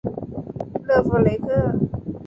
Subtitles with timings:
[0.81, 1.75] 勒夫雷克。